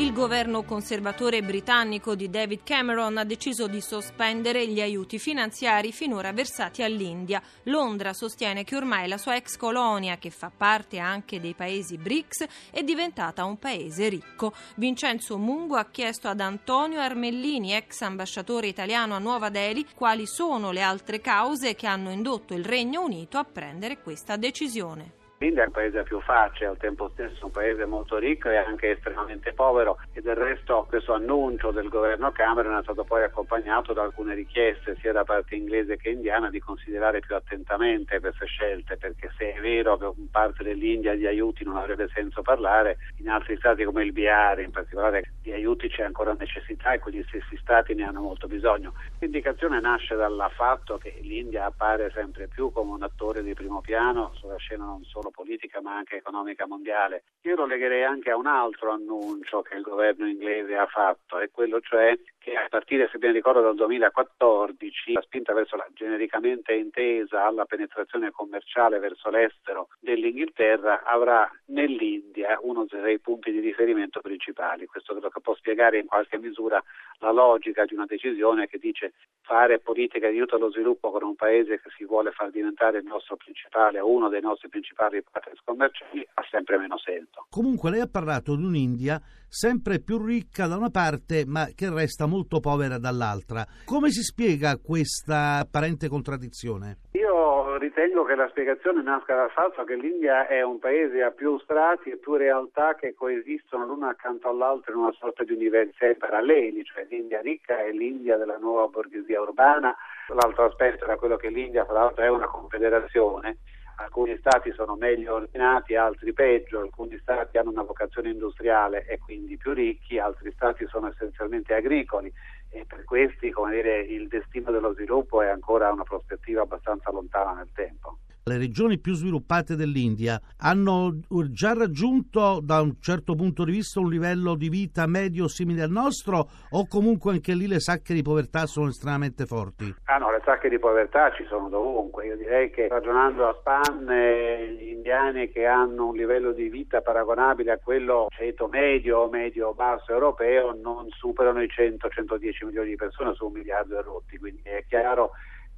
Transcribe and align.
Il 0.00 0.14
governo 0.14 0.62
conservatore 0.62 1.42
britannico 1.42 2.14
di 2.14 2.30
David 2.30 2.62
Cameron 2.64 3.18
ha 3.18 3.24
deciso 3.24 3.66
di 3.66 3.82
sospendere 3.82 4.66
gli 4.66 4.80
aiuti 4.80 5.18
finanziari 5.18 5.92
finora 5.92 6.32
versati 6.32 6.82
all'India. 6.82 7.42
Londra 7.64 8.14
sostiene 8.14 8.64
che 8.64 8.76
ormai 8.76 9.08
la 9.08 9.18
sua 9.18 9.36
ex 9.36 9.58
colonia, 9.58 10.16
che 10.16 10.30
fa 10.30 10.50
parte 10.56 10.98
anche 10.98 11.38
dei 11.38 11.52
paesi 11.52 11.98
BRICS, 11.98 12.46
è 12.70 12.82
diventata 12.82 13.44
un 13.44 13.58
paese 13.58 14.08
ricco. 14.08 14.54
Vincenzo 14.76 15.36
Mungo 15.36 15.76
ha 15.76 15.90
chiesto 15.90 16.28
ad 16.28 16.40
Antonio 16.40 16.98
Armellini, 16.98 17.74
ex 17.74 18.00
ambasciatore 18.00 18.68
italiano 18.68 19.14
a 19.14 19.18
Nuova 19.18 19.50
Delhi, 19.50 19.86
quali 19.94 20.26
sono 20.26 20.70
le 20.70 20.80
altre 20.80 21.20
cause 21.20 21.74
che 21.74 21.86
hanno 21.86 22.10
indotto 22.10 22.54
il 22.54 22.64
Regno 22.64 23.02
Unito 23.02 23.36
a 23.36 23.44
prendere 23.44 24.00
questa 24.00 24.38
decisione. 24.38 25.18
L'India 25.42 25.62
è 25.62 25.66
un 25.68 25.72
paese 25.72 26.02
più 26.02 26.20
facile, 26.20 26.66
al 26.66 26.76
tempo 26.76 27.08
stesso 27.14 27.46
un 27.46 27.50
paese 27.50 27.86
molto 27.86 28.18
ricco 28.18 28.50
e 28.50 28.56
anche 28.58 28.90
estremamente 28.90 29.54
povero 29.54 29.96
e 30.12 30.20
del 30.20 30.36
resto 30.36 30.84
questo 30.86 31.14
annuncio 31.14 31.70
del 31.70 31.88
governo 31.88 32.30
Cameron 32.30 32.76
è 32.76 32.82
stato 32.82 33.04
poi 33.04 33.22
accompagnato 33.22 33.94
da 33.94 34.02
alcune 34.02 34.34
richieste 34.34 34.98
sia 35.00 35.12
da 35.12 35.24
parte 35.24 35.54
inglese 35.54 35.96
che 35.96 36.10
indiana 36.10 36.50
di 36.50 36.60
considerare 36.60 37.20
più 37.20 37.34
attentamente 37.34 38.20
queste 38.20 38.44
scelte 38.44 38.98
perché 38.98 39.32
se 39.38 39.54
è 39.54 39.60
vero 39.62 39.96
che 39.96 40.12
parte 40.30 40.62
dell'India 40.62 41.14
di 41.14 41.26
aiuti 41.26 41.64
non 41.64 41.78
avrebbe 41.78 42.10
senso 42.12 42.42
parlare, 42.42 42.98
in 43.16 43.30
altri 43.30 43.56
stati 43.56 43.82
come 43.84 44.04
il 44.04 44.12
Bihar 44.12 44.60
in 44.60 44.72
particolare 44.72 45.32
di 45.40 45.52
aiuti 45.52 45.88
c'è 45.88 46.02
ancora 46.02 46.36
necessità 46.38 46.92
e 46.92 46.98
quegli 46.98 47.24
stessi 47.28 47.56
stati 47.62 47.94
ne 47.94 48.04
hanno 48.04 48.20
molto 48.20 48.46
bisogno. 48.46 48.92
L'indicazione 49.20 49.80
nasce 49.80 50.16
dal 50.16 50.50
fatto 50.54 50.98
che 50.98 51.18
l'India 51.22 51.64
appare 51.64 52.10
sempre 52.12 52.46
più 52.46 52.70
come 52.72 52.92
un 52.92 53.02
attore 53.02 53.42
di 53.42 53.54
primo 53.54 53.80
piano 53.80 54.32
sulla 54.34 54.56
scena 54.56 54.84
non 54.84 55.02
solo 55.04 55.29
politica 55.30 55.80
ma 55.80 55.96
anche 55.96 56.16
economica 56.16 56.66
mondiale. 56.66 57.24
Io 57.42 57.56
lo 57.56 57.66
legherei 57.66 58.04
anche 58.04 58.30
a 58.30 58.36
un 58.36 58.46
altro 58.46 58.90
annuncio 58.90 59.62
che 59.62 59.76
il 59.76 59.82
governo 59.82 60.26
inglese 60.26 60.76
ha 60.76 60.86
fatto, 60.86 61.38
e 61.38 61.50
quello 61.50 61.80
cioè 61.80 62.18
che 62.38 62.54
a 62.54 62.66
partire, 62.68 63.08
se 63.12 63.18
ben 63.18 63.32
ricordo, 63.32 63.60
dal 63.60 63.74
2014 63.74 65.12
la 65.12 65.20
spinta 65.20 65.52
verso 65.52 65.76
la 65.76 65.86
genericamente 65.92 66.72
intesa 66.72 67.44
alla 67.44 67.66
penetrazione 67.66 68.30
commerciale 68.30 68.98
verso 68.98 69.28
l'estero 69.28 69.88
dell'Inghilterra 70.00 71.02
avrà 71.04 71.50
nell'India 71.66 72.58
uno 72.62 72.86
dei 72.88 73.18
punti 73.18 73.50
di 73.52 73.60
riferimento 73.60 74.20
principali. 74.20 74.86
Questo 74.86 75.12
credo 75.12 75.28
che 75.28 75.40
può 75.40 75.54
spiegare 75.54 75.98
in 75.98 76.06
qualche 76.06 76.38
misura 76.38 76.82
la 77.18 77.30
logica 77.30 77.84
di 77.84 77.94
una 77.94 78.06
decisione 78.06 78.66
che 78.66 78.78
dice 78.78 79.12
fare 79.42 79.78
politica 79.78 80.28
di 80.28 80.36
aiuto 80.36 80.56
allo 80.56 80.70
sviluppo 80.70 81.10
con 81.10 81.22
un 81.22 81.34
paese 81.34 81.80
che 81.80 81.90
si 81.96 82.04
vuole 82.04 82.30
far 82.30 82.50
diventare 82.50 82.98
il 82.98 83.04
nostro 83.04 83.36
principale 83.36 84.00
uno 84.00 84.28
dei 84.28 84.40
nostri 84.40 84.68
principali 84.68 85.19
partner 85.30 85.58
commerciali 85.64 86.26
ha 86.34 86.42
sempre 86.50 86.78
meno 86.78 86.98
senso. 86.98 87.46
Comunque 87.48 87.90
lei 87.90 88.00
ha 88.00 88.08
parlato 88.10 88.56
di 88.56 88.64
un'India 88.64 89.20
sempre 89.48 90.00
più 90.00 90.24
ricca 90.24 90.66
da 90.66 90.76
una 90.76 90.90
parte 90.90 91.44
ma 91.46 91.66
che 91.74 91.90
resta 91.90 92.26
molto 92.26 92.60
povera 92.60 92.98
dall'altra. 92.98 93.66
Come 93.84 94.10
si 94.10 94.22
spiega 94.22 94.78
questa 94.78 95.58
apparente 95.58 96.08
contraddizione? 96.08 96.98
Io 97.12 97.76
ritengo 97.78 98.24
che 98.24 98.34
la 98.34 98.48
spiegazione 98.48 99.02
nasca 99.02 99.34
dal 99.34 99.50
fatto 99.50 99.84
che 99.84 99.96
l'India 99.96 100.46
è 100.46 100.62
un 100.62 100.78
paese 100.78 101.22
a 101.22 101.30
più 101.30 101.58
strati 101.60 102.10
e 102.10 102.16
più 102.18 102.34
realtà 102.34 102.94
che 102.94 103.14
coesistono 103.14 103.86
l'una 103.86 104.10
accanto 104.10 104.48
all'altra 104.48 104.92
in 104.92 104.98
una 104.98 105.12
sorta 105.18 105.42
di 105.44 105.52
università 105.52 106.12
paralleli, 106.16 106.84
cioè 106.84 107.06
l'India 107.08 107.40
ricca 107.40 107.78
è 107.78 107.90
l'India 107.90 108.36
della 108.36 108.58
nuova 108.58 108.86
borghesia 108.86 109.40
urbana, 109.40 109.96
l'altro 110.28 110.66
aspetto 110.66 111.04
era 111.04 111.16
quello 111.16 111.36
che 111.36 111.48
l'India 111.48 111.84
fra 111.84 111.94
l'altro 111.94 112.24
è 112.24 112.28
una 112.28 112.46
confederazione 112.46 113.58
alcuni 114.00 114.36
stati 114.38 114.72
sono 114.72 114.96
meglio 114.96 115.34
ordinati, 115.34 115.94
altri 115.94 116.32
peggio, 116.32 116.80
alcuni 116.80 117.18
stati 117.20 117.58
hanno 117.58 117.70
una 117.70 117.82
vocazione 117.82 118.30
industriale 118.30 119.06
e 119.06 119.18
quindi 119.18 119.56
più 119.56 119.72
ricchi, 119.72 120.18
altri 120.18 120.50
stati 120.52 120.86
sono 120.88 121.08
essenzialmente 121.08 121.74
agricoli. 121.74 122.32
E 122.70 122.84
per 122.86 123.04
questi 123.04 123.52
dire, 123.70 124.00
il 124.00 124.28
destino 124.28 124.70
dello 124.70 124.92
sviluppo 124.94 125.42
è 125.42 125.48
ancora 125.48 125.92
una 125.92 126.04
prospettiva 126.04 126.62
abbastanza 126.62 127.10
lontana 127.10 127.52
nel 127.52 127.70
tempo 127.74 128.18
le 128.50 128.58
regioni 128.58 128.98
più 128.98 129.14
sviluppate 129.14 129.76
dell'India 129.76 130.40
hanno 130.58 131.20
già 131.50 131.72
raggiunto 131.72 132.60
da 132.60 132.80
un 132.80 132.96
certo 133.00 133.36
punto 133.36 133.64
di 133.64 133.70
vista 133.70 134.00
un 134.00 134.10
livello 134.10 134.56
di 134.56 134.68
vita 134.68 135.06
medio 135.06 135.46
simile 135.46 135.82
al 135.82 135.90
nostro 135.90 136.48
o 136.70 136.86
comunque 136.88 137.32
anche 137.32 137.54
lì 137.54 137.68
le 137.68 137.78
sacche 137.78 138.12
di 138.12 138.22
povertà 138.22 138.66
sono 138.66 138.88
estremamente 138.88 139.46
forti? 139.46 139.94
Ah 140.04 140.18
no, 140.18 140.32
le 140.32 140.40
sacche 140.44 140.68
di 140.68 140.78
povertà 140.80 141.32
ci 141.32 141.44
sono 141.44 141.68
dovunque. 141.68 142.26
Io 142.26 142.36
direi 142.36 142.70
che 142.70 142.88
ragionando 142.88 143.46
a 143.46 143.56
spanne 143.60 144.72
gli 144.72 144.88
indiani 144.88 145.48
che 145.50 145.66
hanno 145.66 146.08
un 146.08 146.16
livello 146.16 146.52
di 146.52 146.68
vita 146.68 147.00
paragonabile 147.00 147.72
a 147.72 147.78
quello 147.78 148.26
ceto 148.30 148.66
medio 148.66 149.20
o 149.20 149.28
medio-basso 149.28 150.12
europeo 150.12 150.76
non 150.82 151.06
superano 151.10 151.62
i 151.62 151.68
100-110 151.68 152.66
milioni 152.66 152.90
di 152.90 152.96
persone 152.96 153.34
su 153.34 153.46
un 153.46 153.52
miliardo 153.52 153.98
e 153.98 154.02
rotti, 154.02 154.38
quindi 154.38 154.62
è 154.64 154.84
chiaro 154.88 155.30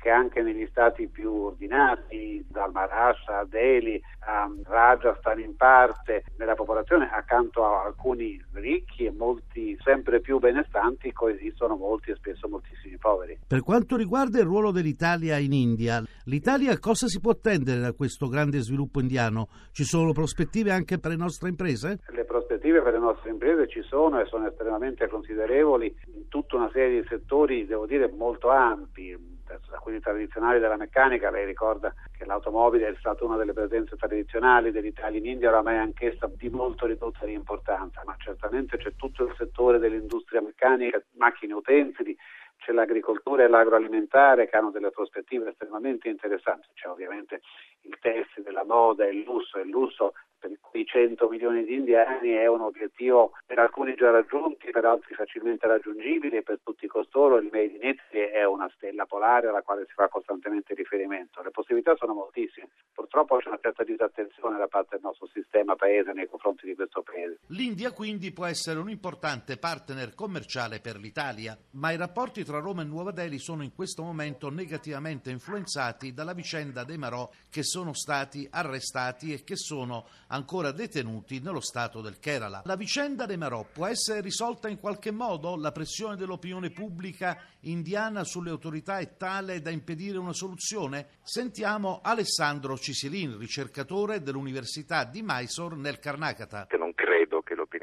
che 0.02 0.10
anche 0.10 0.42
negli 0.42 0.66
stati 0.66 1.06
più 1.06 1.32
ordinati, 1.32 2.44
dal 2.48 2.72
Maharashtra 2.72 3.38
a 3.38 3.44
Delhi 3.44 4.02
a 4.26 4.50
Rajasthan 4.64 5.38
in 5.38 5.54
parte, 5.54 6.24
nella 6.38 6.54
popolazione 6.54 7.08
accanto 7.08 7.64
a 7.64 7.84
alcuni 7.84 8.42
ricchi 8.54 9.04
e 9.04 9.12
molti 9.12 9.76
sempre 9.80 10.20
più 10.20 10.40
benestanti 10.40 11.12
coesistono 11.12 11.76
molti 11.76 12.10
e 12.10 12.16
spesso 12.16 12.48
moltissimi 12.48 12.98
poveri. 12.98 13.38
Per 13.46 13.62
quanto 13.62 13.96
riguarda 13.96 14.40
il 14.40 14.44
ruolo 14.44 14.72
dell'Italia 14.72 15.38
in 15.38 15.52
India, 15.52 16.02
l'Italia 16.24 16.76
cosa 16.80 17.06
si 17.06 17.20
può 17.20 17.30
attendere 17.30 17.78
da 17.78 17.92
questo 17.92 18.26
grande 18.26 18.58
sviluppo 18.58 18.98
indiano? 18.98 19.48
Ci 19.70 19.84
sono 19.84 20.10
prospettive 20.10 20.72
anche 20.72 20.98
per 20.98 21.12
le 21.12 21.16
nostre 21.16 21.48
imprese? 21.48 22.00
Le 22.08 22.24
prospettive 22.24 22.82
per 22.82 22.94
le 22.94 22.98
nostre 22.98 23.30
imprese 23.30 23.69
ci 23.69 23.82
sono 23.82 24.20
e 24.20 24.26
sono 24.26 24.48
estremamente 24.48 25.06
considerevoli 25.06 25.94
in 26.14 26.26
tutta 26.26 26.56
una 26.56 26.70
serie 26.72 27.02
di 27.02 27.06
settori, 27.06 27.66
devo 27.66 27.86
dire, 27.86 28.10
molto 28.10 28.50
ampi 28.50 29.31
da 29.44 29.78
quelli 29.78 30.00
tradizionali 30.00 30.60
della 30.60 30.76
meccanica, 30.76 31.30
lei 31.30 31.44
ricorda 31.44 31.94
che 32.12 32.25
l'automobile 32.25 32.88
è 32.88 32.94
stata 32.98 33.25
una 33.25 33.36
delle 33.36 33.53
presenze 33.53 33.97
tradizionali 33.97 34.70
dell'Italia 34.70 35.19
in 35.19 35.26
India, 35.26 35.48
oramai 35.48 35.78
anch'essa 35.78 36.30
di 36.34 36.48
molto 36.48 36.86
ridotta 36.86 37.26
di 37.26 37.32
importanza, 37.32 38.02
ma 38.04 38.14
certamente 38.19 38.76
c'è 38.76 38.94
tutto 38.97 39.25
il 39.25 39.34
settore 39.36 39.78
dell'industria 39.78 40.41
meccanica, 40.41 41.02
macchine 41.16 41.54
utensili, 41.54 42.16
c'è 42.64 42.72
l'agricoltura 42.72 43.42
e 43.42 43.48
l'agroalimentare 43.48 44.48
che 44.48 44.56
hanno 44.56 44.70
delle 44.70 44.90
prospettive 44.90 45.50
estremamente 45.50 46.08
interessanti, 46.08 46.68
c'è 46.74 46.88
ovviamente 46.88 47.40
il 47.82 47.98
tessile, 48.00 48.52
la 48.52 48.64
moda, 48.64 49.06
il 49.06 49.22
lusso, 49.22 49.58
il 49.58 49.68
lusso 49.68 50.14
per 50.42 50.58
quei 50.60 50.84
100 50.84 51.28
milioni 51.28 51.64
di 51.64 51.74
indiani 51.74 52.30
è 52.30 52.46
un 52.46 52.62
obiettivo 52.62 53.32
per 53.46 53.60
alcuni 53.60 53.94
già 53.94 54.10
raggiunti, 54.10 54.72
per 54.72 54.84
altri 54.84 55.14
facilmente 55.14 55.68
raggiungibile 55.68 56.38
e 56.38 56.42
per 56.42 56.58
tutti 56.64 56.88
costoro 56.88 57.36
il 57.36 57.48
Made 57.52 57.76
in 57.80 57.88
Italy 57.88 58.24
è 58.32 58.44
una 58.44 58.68
stella 58.74 59.06
polare 59.06 59.48
alla 59.48 59.62
quale 59.62 59.84
si 59.86 59.92
fa 59.94 60.08
costantemente 60.08 60.74
riferimento. 60.74 61.42
Le 61.42 61.52
possibilità 61.52 61.94
sono 61.94 62.14
moltissime, 62.14 62.70
purtroppo 62.92 63.36
c'è 63.36 63.48
una 63.48 63.60
certa 63.62 63.84
disattenzione 63.84 64.58
da 64.58 64.66
parte 64.66 64.96
del 64.96 65.04
nostro 65.04 65.28
sistema 65.28 65.76
paese 65.76 66.12
nei 66.12 66.26
confronti 66.26 66.66
di 66.66 66.74
questo 66.74 67.02
paese. 67.02 67.38
L'India 67.48 67.92
quindi 67.92 68.32
può 68.32 68.46
essere 68.46 68.80
un 68.80 68.90
importante 68.90 69.58
partner 69.58 70.12
commerciale 70.16 70.80
per 70.80 70.96
l'Italia, 70.96 71.56
ma 71.74 71.92
i 71.92 71.96
rapporti 71.96 72.42
tra 72.42 72.51
Roma 72.58 72.82
e 72.82 72.84
Nuova 72.84 73.10
Delhi 73.10 73.38
sono 73.38 73.62
in 73.62 73.74
questo 73.74 74.02
momento 74.02 74.50
negativamente 74.50 75.30
influenzati 75.30 76.12
dalla 76.12 76.32
vicenda 76.32 76.84
dei 76.84 76.98
Marò 76.98 77.30
che 77.48 77.62
sono 77.62 77.92
stati 77.94 78.46
arrestati 78.50 79.32
e 79.32 79.44
che 79.44 79.56
sono 79.56 80.06
ancora 80.28 80.72
detenuti 80.72 81.40
nello 81.40 81.60
stato 81.60 82.00
del 82.00 82.18
Kerala. 82.18 82.62
La 82.64 82.76
vicenda 82.76 83.26
dei 83.26 83.36
Marò 83.36 83.66
può 83.70 83.86
essere 83.86 84.20
risolta 84.20 84.68
in 84.68 84.78
qualche 84.78 85.10
modo? 85.10 85.56
La 85.56 85.72
pressione 85.72 86.16
dell'opinione 86.16 86.70
pubblica 86.70 87.38
indiana 87.60 88.24
sulle 88.24 88.50
autorità 88.50 88.98
è 88.98 89.16
tale 89.16 89.60
da 89.60 89.70
impedire 89.70 90.19
una 90.19 90.32
soluzione? 90.32 91.19
Sentiamo 91.22 92.00
Alessandro 92.02 92.76
Cisilin, 92.76 93.38
ricercatore 93.38 94.22
dell'Università 94.22 95.04
di 95.04 95.22
Mysore 95.22 95.76
nel 95.76 95.99
Karnataka. 95.99 96.66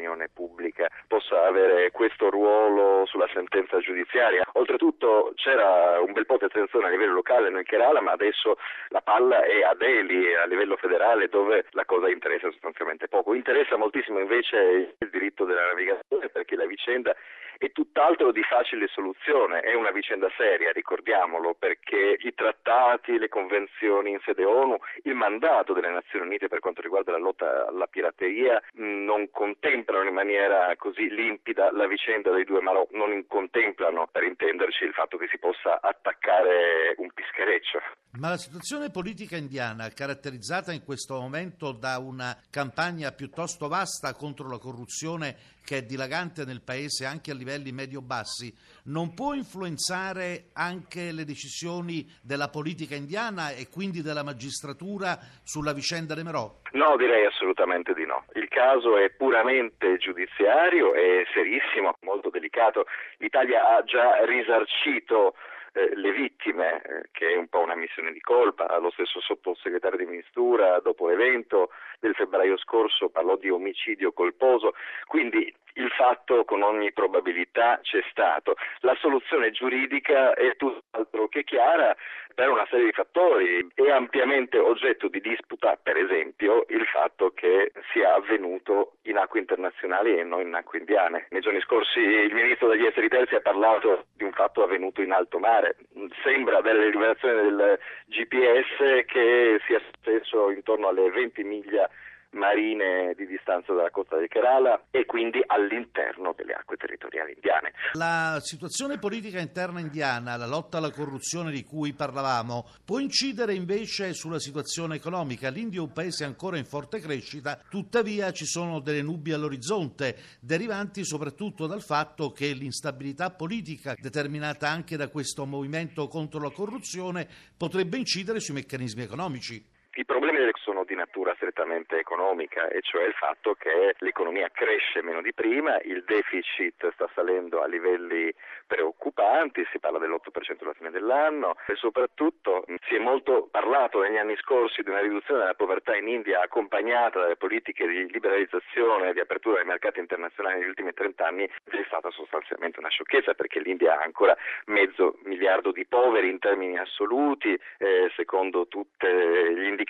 L'opinione 0.10 0.30
pubblica 0.34 0.88
possa 1.08 1.46
avere 1.46 1.92
questo 1.92 2.30
ruolo 2.32 3.06
sulla 3.06 3.30
sentenza 3.32 3.78
giudiziaria. 3.80 4.44
Oltretutto 4.54 5.34
c'era 5.36 6.00
un 6.00 6.14
bel 6.14 6.26
po' 6.26 6.38
di 6.38 6.46
attenzione 6.46 6.88
a 6.88 6.90
livello 6.90 7.14
locale 7.14 7.50
nel 7.50 7.64
Kerala, 7.64 8.02
ma 8.02 8.12
adesso 8.12 8.58
la 8.90 9.02
palla 9.02 9.44
è 9.44 9.62
a 9.62 9.76
Delhi, 9.76 10.34
a 10.34 10.46
livello 10.46 10.78
federale, 10.78 11.28
dove 11.30 11.66
la 11.72 11.86
cosa 11.86 12.10
interessa 12.10 12.50
sostanzialmente 12.50 13.08
poco. 13.08 13.36
Interessa 13.36 13.78
moltissimo 13.78 14.20
invece 14.20 14.96
il 14.98 15.10
diritto 15.12 15.46
della 15.46 15.68
navigazione 15.68 16.30
perché 16.30 16.56
la 16.56 16.66
vicenda 16.66 17.16
è 17.60 17.72
tutt'altro 17.74 18.32
di 18.32 18.42
facile 18.44 18.88
soluzione, 18.88 19.60
è 19.60 19.74
una 19.74 19.92
vicenda 19.92 20.32
seria, 20.38 20.72
ricordiamolo, 20.72 21.56
perché 21.60 22.16
i 22.18 22.34
trattati, 22.34 23.20
le 23.20 23.28
convenzioni 23.28 24.12
in 24.12 24.20
sede 24.24 24.46
ONU, 24.46 24.78
il 25.04 25.14
mandato 25.14 25.74
delle 25.74 25.90
Nazioni 25.90 26.26
Unite 26.26 26.48
per 26.48 26.60
quanto 26.60 26.82
riguarda 26.82 27.12
la 27.12 27.18
lotta 27.18 27.68
alla 27.68 27.88
pirateria 27.88 28.64
non 28.76 29.30
contemplano 29.30 30.08
in 30.08 30.14
maniera 30.14 30.74
così 30.78 31.10
limpida 31.10 31.70
la 31.74 31.86
vicenda 31.86 32.32
dei 32.32 32.46
due 32.46 32.62
Marò, 32.62 32.88
non 32.92 33.26
contemplano, 33.28 34.08
per 34.10 34.24
intenderci, 34.24 34.86
il 34.86 34.94
fatto 34.94 35.18
che 35.18 35.28
si 35.28 35.38
possa 35.38 35.82
attaccare 35.82 36.96
un 36.98 37.12
pischereccio. 37.12 37.82
Ma 38.18 38.30
la 38.30 38.38
situazione 38.38 38.90
politica 38.90 39.38
indiana, 39.38 39.88
caratterizzata 39.90 40.74
in 40.74 40.84
questo 40.84 41.20
momento 41.22 41.72
da 41.72 42.00
una 42.00 42.36
campagna 42.50 43.12
piuttosto 43.12 43.68
vasta 43.68 44.16
contro 44.16 44.50
la 44.50 44.58
corruzione 44.58 45.38
che 45.64 45.78
è 45.78 45.82
dilagante 45.84 46.44
nel 46.44 46.64
paese 46.66 47.06
anche 47.06 47.30
a 47.30 47.36
livelli 47.36 47.72
medio-bassi, 47.72 48.52
non 48.86 49.14
può 49.14 49.36
influenzare 49.36 50.50
anche 50.54 51.12
le 51.12 51.24
decisioni 51.24 52.04
della 52.24 52.50
politica 52.50 52.96
indiana 52.96 53.52
e 53.52 53.70
quindi 53.70 54.02
della 54.02 54.24
magistratura 54.24 55.20
sulla 55.44 55.72
vicenda 55.72 56.16
De 56.16 56.24
Merò? 56.24 56.52
No, 56.72 56.98
direi 56.98 57.28
assolutamente 57.28 57.94
di 57.94 58.08
no. 58.08 58.26
Il 58.34 58.48
caso 58.48 58.98
è 58.98 59.12
puramente 59.12 59.98
giudiziario, 59.98 60.96
è 60.96 61.22
serissimo, 61.32 61.96
molto 62.02 62.32
delicato. 62.32 62.86
L'Italia 63.18 63.78
ha 63.78 63.84
già 63.84 64.26
risarcito 64.26 65.36
eh, 65.74 65.96
le 65.96 66.12
vittime, 66.12 66.39
eh, 66.62 67.10
che 67.12 67.34
è 67.34 67.36
un 67.36 67.48
po' 67.48 67.60
una 67.60 67.76
missione 67.76 68.12
di 68.12 68.20
colpa. 68.20 68.78
Lo 68.80 68.92
stesso 68.92 69.20
sottosegretario 69.22 69.98
di 69.98 70.06
Ministura, 70.06 70.80
dopo 70.80 71.08
l'evento 71.08 71.70
del 72.00 72.14
febbraio 72.16 72.58
scorso, 72.58 73.10
parlò 73.10 73.36
di 73.36 73.50
omicidio 73.50 74.12
colposo. 74.12 74.74
Quindi 75.06 75.54
il 75.74 75.90
fatto 75.92 76.44
con 76.46 76.62
ogni 76.62 76.92
probabilità 76.92 77.80
c'è 77.82 78.04
stato. 78.10 78.56
La 78.80 78.96
soluzione 79.00 79.52
giuridica 79.52 80.34
è 80.34 80.56
tutt'altro 80.56 81.09
che 81.40 81.44
chiara 81.44 81.96
per 82.34 82.50
una 82.50 82.66
serie 82.70 82.86
di 82.86 82.92
fattori. 82.92 83.68
È 83.74 83.90
ampiamente 83.90 84.58
oggetto 84.58 85.08
di 85.08 85.20
disputa, 85.20 85.78
per 85.82 85.98
esempio, 85.98 86.66
il 86.70 86.86
fatto 86.86 87.32
che 87.34 87.72
sia 87.92 88.14
avvenuto 88.14 88.96
in 89.04 89.18
acque 89.18 89.40
internazionali 89.40 90.18
e 90.18 90.24
non 90.24 90.42
in 90.42 90.54
acque 90.54 90.80
indiane. 90.80 91.28
Nei 91.30 91.42
giorni 91.42 91.60
scorsi 91.62 92.00
il 92.00 92.34
ministro 92.34 92.70
degli 92.70 92.86
esteri 92.86 93.10
terzi 93.10 93.36
ha 93.36 93.42
parlato 93.42 94.06
di 94.16 94.24
un 94.24 94.32
fatto 94.32 94.64
avvenuto 94.64 95.02
in 95.02 95.12
alto 95.12 95.40
mare. 95.40 95.76
Sembra 96.24 96.62
dalle 96.62 96.90
rivelazioni 96.90 97.42
del 97.42 97.80
GPS 98.06 99.06
che 99.06 99.60
sia 99.66 99.82
stesso 99.98 100.50
intorno 100.52 100.88
alle 100.88 101.10
20 101.10 101.44
miglia 101.44 101.90
marine 102.32 103.14
di 103.16 103.26
distanza 103.26 103.74
dalla 103.74 103.90
costa 103.90 104.18
del 104.18 104.28
Kerala 104.28 104.86
e 104.92 105.06
quindi 105.06 105.42
all'interno 105.46 106.34
delle 106.36 106.54
acque 106.54 106.78
territoriali 106.78 107.34
indiane. 107.34 107.74
La 107.94 108.40
situazione 108.42 109.00
politica 109.00 109.40
interna 109.40 109.80
indiana, 109.80 110.36
la 110.36 110.46
lotta 110.46 110.78
alla 110.78 110.92
corruzione 110.92 111.52
di 111.52 111.64
cui 111.64 111.94
parlavamo, 111.94 112.68
può 112.86 113.00
incidere 113.00 113.54
invece 113.54 114.14
sulla 114.14 114.40
situazione 114.40 114.96
economica. 114.96 115.50
L'India 115.50 115.80
è 115.80 115.84
un 115.84 115.94
paese 115.94 116.24
ancora 116.24 116.58
in 116.58 116.66
forte 116.66 117.00
crescita, 117.00 117.60
tuttavia 117.70 118.32
ci 118.32 118.46
sono 118.46 118.80
delle 118.80 119.02
nubi 119.02 119.32
all'orizzonte, 119.32 120.16
derivanti 120.40 121.04
soprattutto 121.04 121.68
dal 121.68 121.82
fatto 121.82 122.32
che 122.32 122.52
l'instabilità 122.54 123.32
politica 123.32 123.96
determinata 124.00 124.70
anche 124.70 124.98
da 124.98 125.10
questo 125.10 125.46
movimento 125.46 126.08
contro 126.08 126.40
la 126.40 126.52
corruzione 126.52 127.28
potrebbe 127.58 127.98
incidere 127.98 128.40
sui 128.40 128.54
meccanismi 128.54 129.02
economici. 129.02 129.78
I 130.00 130.06
problemi 130.06 130.50
sono 130.54 130.86
di 130.86 130.96
natura 130.96 131.34
strettamente 131.36 132.00
economica, 132.00 132.70
e 132.70 132.80
cioè 132.80 133.04
il 133.04 133.14
fatto 133.16 133.56
che 133.56 133.96
l'economia 133.98 134.48
cresce 134.50 135.02
meno 135.02 135.22
di 135.22 135.34
prima, 135.34 135.78
il 135.82 136.06
deficit 136.06 136.94
sta 136.94 137.10
salendo 137.14 137.62
a 137.62 137.68
livelli 137.68 138.34
preoccupanti, 138.66 139.68
si 139.70 139.80
parla 139.80 140.00
dell'8% 140.00 140.62
alla 140.62 140.72
fine 140.72 140.92
dell'anno 140.92 141.58
e 141.68 141.76
soprattutto 141.76 142.64
si 142.88 142.96
è 142.96 143.00
molto 143.00 143.50
parlato 143.52 144.00
negli 144.00 144.16
anni 144.16 144.38
scorsi 144.38 144.84
di 144.84 144.90
una 144.90 145.02
riduzione 145.02 145.42
della 145.42 145.56
povertà 145.56 145.98
in 145.98 146.08
India 146.08 146.44
accompagnata 146.44 147.20
dalle 147.20 147.36
politiche 147.36 147.86
di 147.86 148.10
liberalizzazione 148.10 149.10
e 149.10 149.14
di 149.14 149.20
apertura 149.20 149.58
dei 149.58 149.66
mercati 149.66 150.00
internazionali 150.00 150.60
negli 150.60 150.70
ultimi 150.70 150.94
30 150.94 151.28
anni, 151.28 151.44
è 151.44 151.84
stata 151.88 152.10
sostanzialmente 152.12 152.80
una 152.80 152.88
sciocchezza 152.88 153.34
perché 153.34 153.60
l'India 153.60 154.00
ha 154.00 154.04
ancora 154.04 154.38
mezzo 154.68 155.18
miliardo 155.24 155.74
di 155.74 155.86
poveri 155.86 156.30
in 156.30 156.40
termini 156.40 156.78
assoluti, 156.78 157.60
eh, 157.80 158.10
secondo 158.16 158.66
tutti 158.70 159.06
gli 159.06 159.66
indicatori 159.66 159.88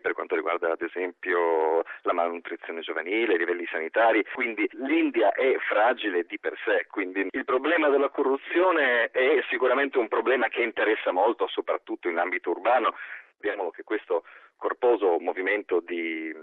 per 0.00 0.12
quanto 0.14 0.34
riguarda 0.34 0.72
ad 0.72 0.80
esempio 0.80 1.82
la 2.02 2.12
malnutrizione 2.12 2.80
giovanile, 2.80 3.34
i 3.34 3.38
livelli 3.38 3.66
sanitari, 3.66 4.24
quindi 4.32 4.66
l'India 4.72 5.32
è 5.32 5.56
fragile 5.68 6.24
di 6.24 6.38
per 6.38 6.56
sé, 6.64 6.86
quindi 6.90 7.28
il 7.30 7.44
problema 7.44 7.88
della 7.88 8.08
corruzione 8.08 9.10
è 9.10 9.42
sicuramente 9.48 9.98
un 9.98 10.08
problema 10.08 10.48
che 10.48 10.62
interessa 10.62 11.12
molto, 11.12 11.46
soprattutto 11.48 12.08
in 12.08 12.18
ambito 12.18 12.50
urbano. 12.50 12.94
Vediamo 13.38 13.70
che 13.70 13.82
questo 13.82 14.24
corposo 14.56 15.18
movimento 15.18 15.80
di 15.80 16.34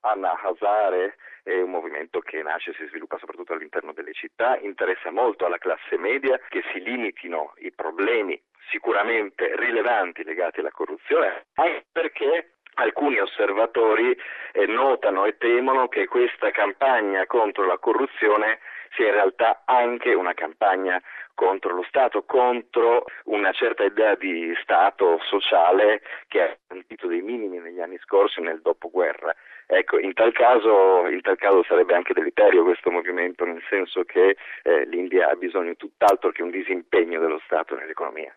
Anna 0.00 0.38
Hazare 0.42 1.16
è 1.42 1.60
un 1.60 1.70
movimento 1.70 2.20
che 2.20 2.42
nasce 2.42 2.70
e 2.70 2.74
si 2.74 2.86
sviluppa 2.88 3.16
soprattutto 3.18 3.54
all'interno 3.54 3.92
delle 3.92 4.12
città, 4.12 4.58
interessa 4.58 5.10
molto 5.10 5.46
alla 5.46 5.58
classe 5.58 5.96
media 5.96 6.38
che 6.48 6.62
si 6.72 6.80
limitino 6.82 7.54
i 7.58 7.72
problemi 7.72 8.40
sicuramente 8.70 9.54
rilevanti 9.56 10.24
legati 10.24 10.60
alla 10.60 10.70
corruzione, 10.70 11.46
anche 11.54 11.84
perché 11.92 12.54
alcuni 12.74 13.18
osservatori 13.18 14.16
eh, 14.52 14.66
notano 14.66 15.26
e 15.26 15.36
temono 15.36 15.88
che 15.88 16.06
questa 16.06 16.50
campagna 16.50 17.26
contro 17.26 17.66
la 17.66 17.78
corruzione 17.78 18.60
sia 18.94 19.06
in 19.06 19.12
realtà 19.12 19.62
anche 19.66 20.14
una 20.14 20.34
campagna 20.34 21.00
contro 21.34 21.74
lo 21.74 21.84
Stato, 21.84 22.24
contro 22.24 23.04
una 23.24 23.50
certa 23.52 23.84
idea 23.84 24.14
di 24.14 24.52
Stato 24.62 25.18
sociale 25.22 26.02
che 26.28 26.42
ha 26.42 26.56
sentito 26.68 27.06
dei 27.06 27.22
minimi 27.22 27.58
negli 27.58 27.80
anni 27.80 27.98
scorsi 27.98 28.40
nel 28.40 28.60
dopoguerra. 28.60 29.34
Ecco, 29.66 29.98
in 29.98 30.12
tal, 30.12 30.32
caso, 30.32 31.06
in 31.06 31.20
tal 31.22 31.36
caso 31.36 31.62
sarebbe 31.62 31.94
anche 31.94 32.12
deleterio 32.12 32.64
questo 32.64 32.90
movimento, 32.90 33.44
nel 33.44 33.62
senso 33.70 34.02
che 34.02 34.36
eh, 34.64 34.84
l'India 34.86 35.30
ha 35.30 35.34
bisogno 35.36 35.76
tutt'altro 35.76 36.30
che 36.30 36.42
un 36.42 36.50
disimpegno 36.50 37.20
dello 37.20 37.40
Stato 37.44 37.74
nell'economia. 37.76 38.34